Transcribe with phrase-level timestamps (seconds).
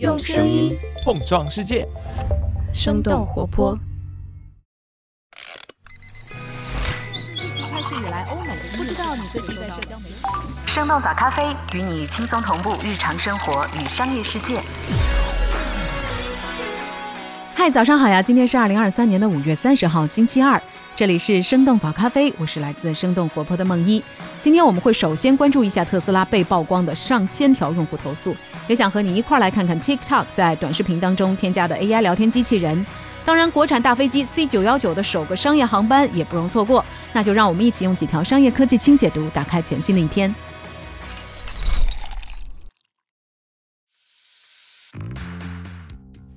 [0.00, 1.86] 用声音碰撞世界，
[2.72, 3.78] 生动活泼。
[7.70, 10.14] 开始以来，欧美不知道你最近在社交媒体。
[10.66, 14.60] 生动早咖啡与你轻松同步日常生活与商业世界。
[17.54, 18.20] 嗨，早上好呀！
[18.20, 20.60] 今天是二零二三年的五月三十号，星期二。
[20.96, 24.00] 这里是生动早咖啡，我是来自生动活泼的梦一。
[24.38, 28.36] 今天我们会首先关注一下特斯拉被曝光的上千条用户投诉，
[28.68, 32.86] 也想和你一块儿来看看 TikTok 在短视频当中添加的 AI 聊天机器人。
[33.24, 36.84] 当然，国产大飞机 C 九幺九的首个商业航班也不容错过。
[37.12, 40.32] 那就让我们一起用几条商业科技轻解读，打开全新的一天。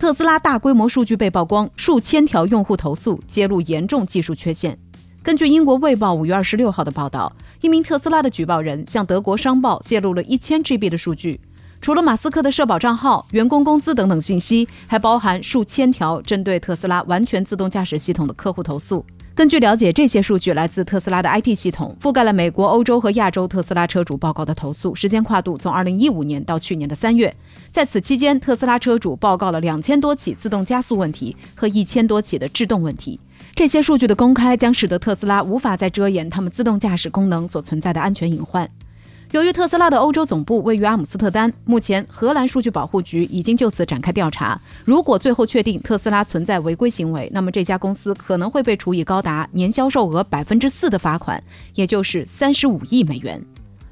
[0.07, 4.79] 特斯拉大规模数据被曝光，数千条用户投诉揭露严重技术缺陷。
[5.21, 11.41] 根据英国《卫报》五月二十六号的报道，一名特斯拉的举报人向德国商报泄露了一千 GB 的数据，
[11.81, 19.05] 除了马斯克的社保账号、员工工资等等信息，还包含数千条针对特斯拉完全自动驾驶系统的客户投诉。
[19.37, 27.31] 根据了解，这些数据来自特斯拉的 IT 系统，覆盖了美国、欧洲和亚洲特斯拉车主报告的投诉时间跨度从2015年到去年的三月。
[27.69, 33.19] 在此期间，特斯拉车主报告了两千多起自动加速问题和一千多起的制动问题。
[33.53, 38.67] 这些数据的公开将使得特斯拉无法再遮掩他们自动驾驶功能所存在的安全隐患。
[39.31, 44.59] 由于特斯拉的欧洲总部位于阿姆斯特丹，目前荷兰数据保护局已经就此展开调查。
[44.85, 51.43] 如果最后确定特斯拉存在违规行为，那么这家公司可能会被处以高达年销售额百分之四的罚款，
[51.75, 53.43] 也就是三十五亿美元。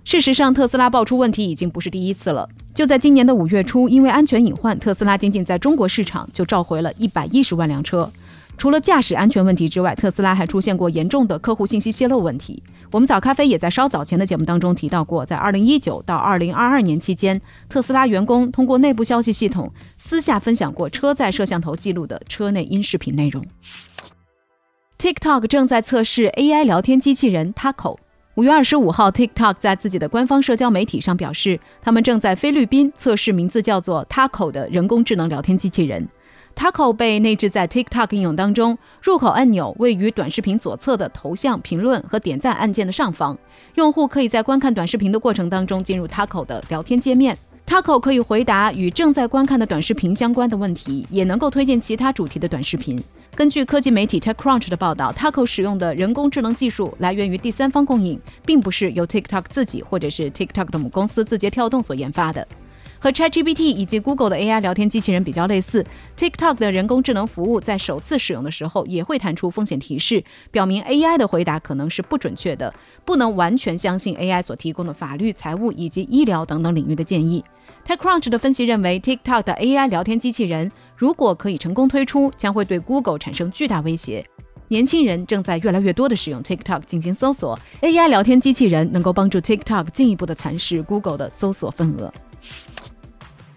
[0.05, 2.47] 事实上，特斯拉爆出问题已经不是第一次了。
[2.73, 8.09] 就在今年的五月初，因为安全隐患，特斯拉仅仅在中国市场就召回了一百一十万辆车。
[8.57, 12.61] 除了驾驶安全问题之外，特斯拉还出现过严重的客户信息泄露问题。
[12.91, 23.45] 我们早咖啡也在稍早前的节目当中提到过，在2019到2022年期间，特斯拉员工通过内部消息系统私下分享过车载摄像头记录的车内音视频内容。
[24.97, 27.97] TikTok 正在测试 AI 聊天机器人 Taco。
[28.35, 36.07] 五月二十五号，TikTok 在自己的官方社交媒体上表示，他们正在菲律宾测试名字叫做 Taco 的人工智能聊天机器人。
[36.55, 43.37] Taco 被内置在 TikTok 应用当中，入口按钮位于短视频左侧的头像、评论和点赞按键的上方。
[43.75, 47.37] 用户可以在观看短视频的过程当中进入 Taco 的聊天界面。
[47.67, 53.03] Taco 可以回答与正在观看的短视频相关的问题，也能够推荐其他主题的短视频。
[53.35, 62.47] 根据科技媒体 TechCrunch 的报道，Taco 使用的人工智能技术来源于第三方供应，并不是由 TikTok 自己或者是 TikTok 的母公司字节跳动所研发的。
[63.05, 65.85] 和 ChatGPT 以及 Google 的 AI 聊天机器人比较类似
[66.17, 72.73] ，TikTok 的人工智能服务在首次使用的时候也会弹出风险提示，表明 AI 的回答可能是不准确的，
[73.05, 77.45] 不能完全相信 AI 所提供的法律、财务以及医疗等等领域的建议。
[77.85, 84.25] TechCrunch 的分析认为，TikTok 的 AI 聊天机器人如果可以成功推出，将会对 Google 产生巨大威胁。
[84.69, 92.11] 年轻人正在越来越多的使用 TikTok 进行搜索，AI 聊天机器人能够帮助 TikTok 进一步的蚕食 Google 的搜索份额。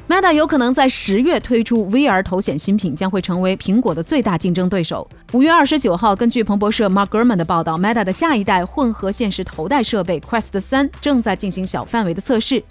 [0.08, 5.06] Meta 有可能在十月推出 VR 头显新品，将会成为苹果的最大竞争对手。
[5.34, 12.64] 五月二十九号，根据彭博社 Mark Gurman 的报道，Meta 的下一代混合现实头戴设备 Quest 三正在进行小范围的测试。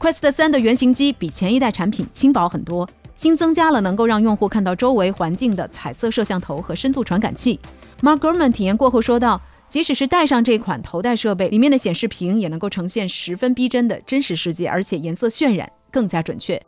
[0.00, 7.60] Quest 三的原型机比前一代产品轻薄很多，新增加了能够让用户看到周围环境的彩色摄像头和深度传感器。
[8.02, 9.40] Mark Gurman 体验过后说道
[9.70, 16.60] ：“即使是戴上这款头戴设备，里面的显示屏也能够呈现十分逼真的真实世界，而且颜色渲染更加准确。”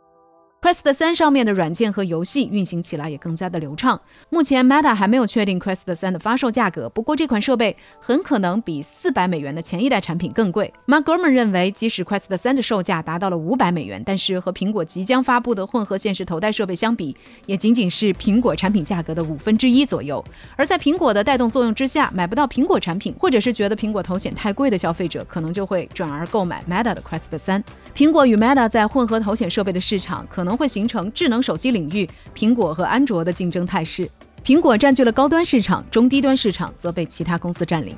[0.63, 3.99] Quest 三上面的软件和游戏运行起来也更加的流畅。
[4.29, 10.73] 目前 Meta 还没有确定 Quest 三的发售价格，不过这款设备很可能比四百美元的前一代产品更贵。
[10.87, 17.13] Mark Gurman 认为，即使 Quest 三的售价达到了五百美元，但是和苹果即将发布的混合现实头戴设备相比，
[17.45, 20.23] 也仅仅是苹果产品价格的五分之一左右。
[20.55, 27.61] 而在苹果的带动作用之下，买不到苹果产品，或者是觉得苹果头显太贵的消费者，可能就会转而购买 Meta 的 Quest 三。
[27.93, 30.53] 苹果与 Meta 在混合头显设备的市场可能。
[30.53, 34.09] 会形成智能手机领域苹果和安卓的竞争态势。
[34.43, 37.95] 苹果占据了高端市场，中低端市场则被其他公司占领。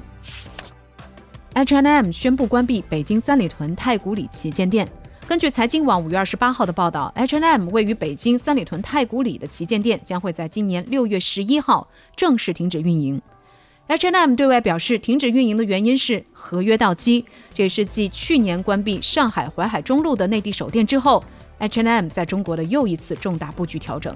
[1.53, 4.89] H&M 宣布关闭北京三里屯太古里旗舰店。
[5.27, 13.21] 根据财经网五月二十八号的报道，H&M 位于北京三里屯太古里的旗舰店将会在今年六月十一号正式停止运营。
[13.87, 17.23] H&M 对外表示，停止运营的原因是合约到期。
[17.53, 21.23] 这也是继去年关闭上海淮海中路的内地首店之后。
[21.59, 24.13] H&M 在中国的又一次重大布局调整。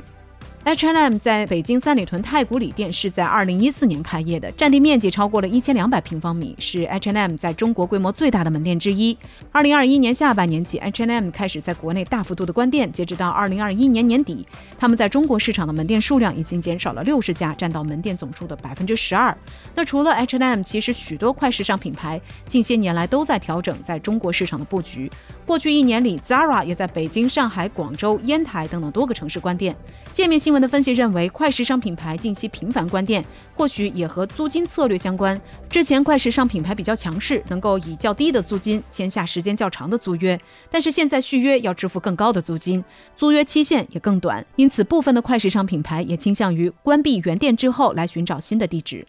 [0.70, 9.18] H&M 在北京三里屯太古里店是在二零一四年开业的，占地面积超过了一千两百平方米，是 H&M 在中国规模最大的门店之一。
[9.52, 19.36] 二零二一年下半年起，H&M 开始在国内大幅度的关店，截止到二零二一年年底，他们在中国市场的门店数量已经减少了六十家，占到门店总数的百分之十二。
[19.74, 25.10] 那除了 H&M，其实许多快时尚品牌近些年来都在调整在中国市场的布局。
[25.48, 29.76] 过去一年里，Zara 也在北京、上海、广州、烟台等等多个城市关店。
[30.14, 33.24] 界面新闻的分析认为，快时尚品牌近期频繁关店，
[33.56, 35.40] 或许也和租金策略相关。
[35.70, 40.40] 之前快时尚品牌比较强势，能够以较低的租金签下时间较长的租约，
[40.70, 42.84] 但是现在续约要支付更高的租金，
[43.16, 49.06] 租约期限也更短，因此部分的快时尚品牌也倾向于关闭原店之后来寻找新的地址。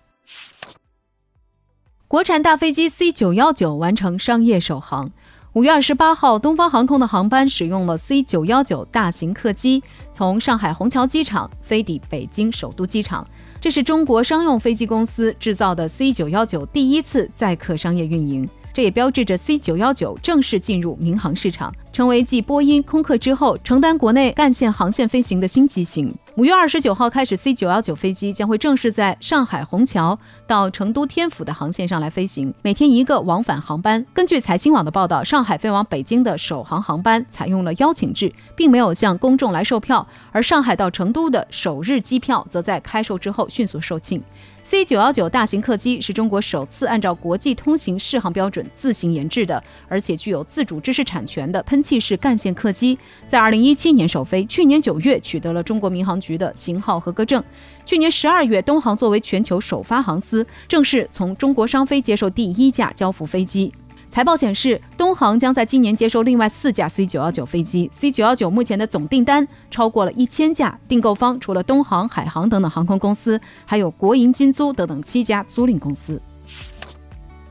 [2.09, 5.13] 国产大飞机 C 九幺九完成商业首航。
[5.55, 9.83] 五月二十八号，东方航空的航班使用了 C 九幺九大型客机，
[10.13, 13.27] 从上海虹桥机场飞抵北京首都机场。
[13.61, 21.75] 这是中国商用飞机公司制造的 C 九幺九第一次载客商业运营，这也标志着 C 九幺九正式进入民航市场。
[21.93, 26.15] 成为继波音、空客之后承担国内干线航线飞行的新机型。
[26.37, 34.07] 五月二十九号开始，C 九幺九飞机将会正式在上海虹桥到成都天府的航线上来飞行，每天一个往返航班。
[34.15, 44.23] 根据财新网的报道，上海飞往北京的首航航班采用了邀请制，并没有向公众来售票，而上海到成都的首日机票则在开售之后迅速售罄。
[44.63, 57.43] C 九幺九大型客机是中国首次按照国际通行适航标准自行研制的，而且具有自主知识产权的喷气式干线客机，在二零一七年首飞，去年九月取得了中国民航局的型号合格证。
[57.85, 63.73] 去年十二月，东航作为全球首发航司，正式从中国商飞接受第一架交付飞机。
[64.09, 67.89] 财报显示，东航将在今年接收另外四架 C 九幺九飞机。
[67.95, 76.21] C 九幺九目前的总订单超过了一千架，订购方除了东航、海航等等航空公司，还有国营金租等等七家租赁公司。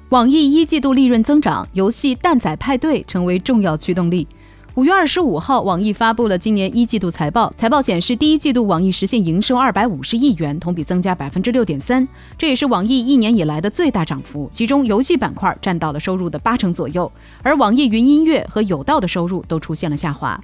[0.09, 4.27] 网易一季度利润增长，游戏蛋仔派对成为重要驱动力。
[4.73, 7.53] 五月二十五号，网易发布了今年一季度财报。
[7.56, 12.07] 财报显示，第一季度网易实现营收二百五十亿元，同比增加百分之六点三，
[12.39, 14.50] 这也是网易一年以来的最大涨幅。
[14.51, 17.11] 其中，游戏板块占到了收入的八成左右，
[17.44, 20.41] 而网易云音乐和有道的收入都出现了下滑。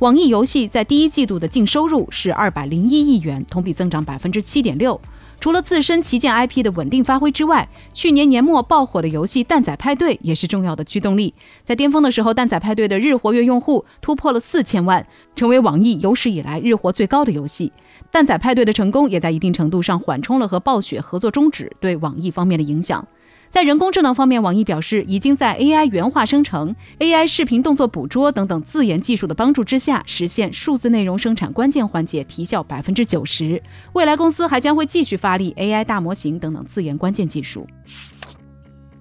[0.00, 5.00] 网易游戏在第一季度的净收入是二百零一亿元，同比增长百分之七点六。
[5.40, 11.32] 除了自身旗舰 IP 的稳定发挥之外，去年年末爆火的游戏《蛋仔派对》也是重要的驱动力。
[11.62, 15.06] 在巅峰的时候，《蛋仔派对》的日活跃用户突破了四千万，
[15.36, 17.72] 成为网易有史以来日活最高的游戏。
[18.10, 23.06] 《蛋仔派对》的成功也在一定程度上缓冲了和暴雪合作终止对网易方面的影响。
[23.50, 33.60] 在人工智能方面，网易表示，已经在 AI 原画生成、AI 视频动作捕捉等等自研技术的帮助之下，实现数字内容生产关键环节提效百分之九十。
[33.94, 37.66] 未来公司还将会继续发力 AI 大模型等等自研关键技术。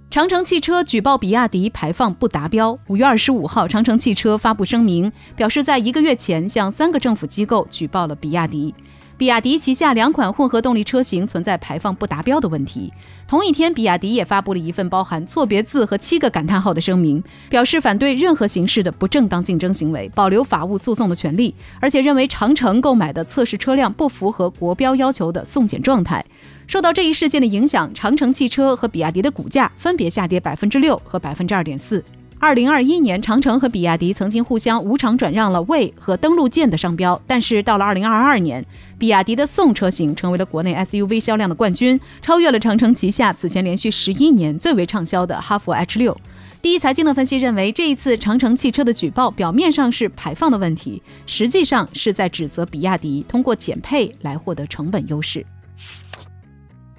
[0.10, 2.80] 长城汽车举报比亚迪排放不达标。
[2.88, 8.74] 五月二十五号，长城汽车发布声明，表示在一个月前向三个政府机构举报了比亚迪。
[9.18, 12.94] 比亚迪旗下两款混合动力车型存在排放不达标的问题。
[13.28, 26.24] 同一天，比亚迪也发布了一份包含错别字和七个感叹号的声明，表示反对任何形式的不正当竞争行为，保留法务诉讼的权利，而且认为长城购买的测试车辆不符合国标要求的送检状态。
[26.68, 32.04] 受到这一事件的影响，长城汽车和比亚迪的股价分别下跌百分之六和百分之二点四。
[32.40, 38.64] 二零二一年，长城和比亚迪曾经互相无偿转让了魏和登陆舰的商标，但是到了二零二二年，
[39.00, 46.16] 比亚迪的宋车型成为了国内 SUV 销量的冠军，超越了长城旗下此前连续十一年最为畅销的哈弗 H 六。
[46.62, 55.44] 第一财经的分析认为，这一次长城汽车的举报表面上是排放的问题，实际上是在指责比亚迪通过减配来获得成本优势。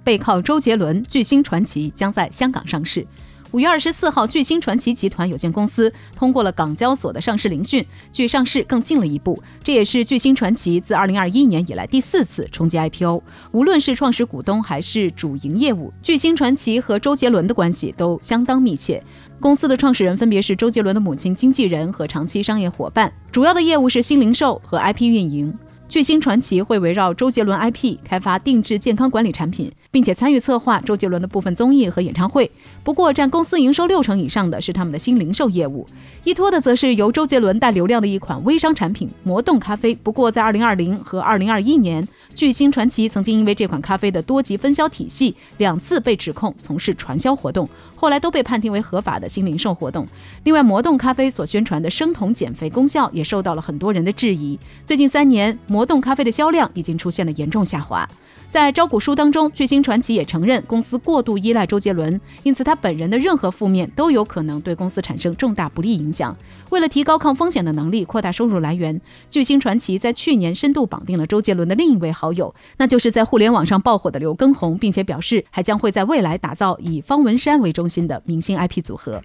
[0.02, 3.06] 背靠周杰伦，巨星传奇将在香港上市。
[3.52, 9.42] 五月二十四号，巨星传奇集团有限公司通过了港交所的上市聆讯，距上市更近了一步。
[9.64, 13.22] 这也是巨星传奇自二零二一年以来第四次冲击 IPO。
[13.52, 19.02] 无论是创始股东还是主营业务，巨星传奇和周杰伦的关系都相当密切。
[19.40, 25.56] 公司的创始人分别是周杰伦的母亲、经纪人和长期商业伙伴，主要的业务是新零售和 IP 运营。
[25.88, 32.50] 巨星传奇会围绕周杰伦 IP 开发定制健康管理产品，并且参与策划周杰伦的部分综艺和演唱会。
[32.85, 35.87] 不过，占公司营收六成以上的是他们的新零售业务，
[36.25, 39.95] 依托的则是由周杰伦带流量的一款微商产品——魔动咖啡。
[39.95, 47.66] 不过，在二零二零和二零二一年，巨星传奇曾经因为这款咖啡的多级分销体系，两次被指控从事传销活动，
[47.97, 50.07] 后来都被判定为合法的新零售活动。
[50.45, 54.59] 另外，魔动咖啡所宣传的生酮减肥功效也受到了很多人的质疑。
[54.85, 58.04] 最近三年，魔魔动咖啡的销量已经出现了严重下滑。
[58.50, 66.37] 在招股书当中，巨星传奇也承认公司过度依赖周杰伦，因此他本人的任何负面都有可能对公司产生重大不利影响。
[66.70, 79.23] 为了提高抗风险的能力，扩大收入来源，巨星传奇在去年深度绑定了周杰伦的另一位好友，那就是在互联网上爆火的刘畊宏，并且表示还将会在未来打造以方文山为中心的明星 IP 组合。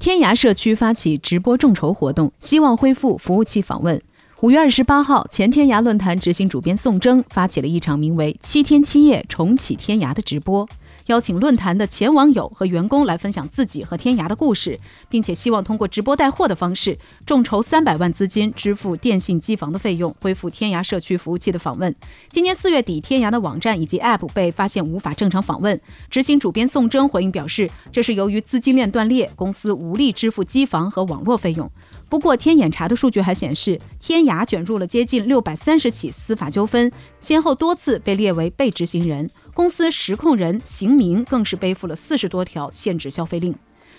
[0.00, 4.02] 天涯社区发起直播众筹活动，希望恢复服务器访问。
[4.42, 10.66] 五月二十八号，前天涯论坛执行主编宋征发起了一场名为“七天七夜重启天涯”的直播。
[11.06, 14.80] 邀请论坛的前网友和员工来分享自己和天涯的故事，
[15.10, 21.94] 并且希望通过直播带货的方式众筹三百万资金，支付电信机房的费用，恢复天涯社区服务器的访问。
[22.30, 25.78] 今年四月底，天涯的网站以及 App 被发现无法正常访问。
[26.08, 31.70] 执行主编宋征回应表示，这是由于资金链断裂，公司无力支付机房和网络费用。
[32.10, 36.90] 不过，天眼查的数据还显示，天涯卷入了接近六百三十起司法纠纷，
[37.20, 39.30] 先后多次被列为被执行人。
[39.54, 43.54] 公司实控人邢明更是背负了四十多条限制消费令。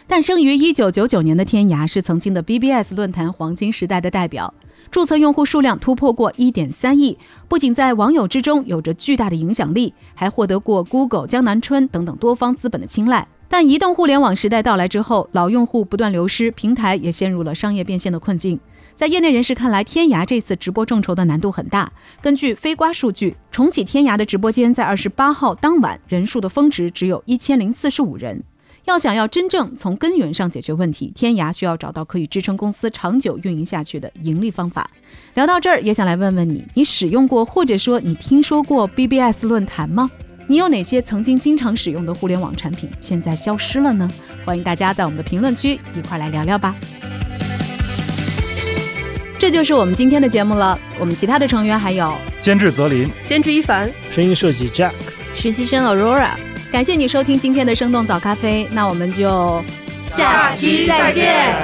[0.07, 4.53] 诞生于一九九九年的天涯是曾经的 BBS 论坛黄金时代的代表，
[4.89, 13.25] 注册用户数量突破过一点三亿，不仅在网友之中有着巨大的影响力，还获得过 Google、江南春等等多方资本的青睐。
[13.51, 18.58] 但移动互联网时代到来之后，老用户不断流失，平台也陷入了商业变现的困境。
[18.96, 21.91] 在业内人士看来，天涯这次直播众筹的难度很大。
[22.22, 28.41] 根据飞瓜数据，重启天涯的直播间在二十八号当晚人数的峰值只有一千零四十五人。
[28.86, 34.89] 要想要真正从根源上解决问题，天涯需要找到可以支撑公司长久运营下去的盈利方法。
[35.34, 40.10] 聊到这儿，也想来问问你：你使用过或者说你听说过 BBS 论坛吗？
[40.51, 44.05] 你有哪些曾经经常使用的互联网产品现在消失了呢？
[44.43, 46.75] 欢迎大家在我们的评论区一块来聊聊吧。
[49.39, 50.77] 这就是我们今天的节目了。
[51.00, 54.91] 我们其他的成员还有监制泽林、监制一凡、声音设计 Jack、
[55.34, 56.31] 实习生 Aurora。
[56.70, 59.63] 感谢你收听今天的生动早咖啡，那我们就
[60.12, 61.55] 下期再见。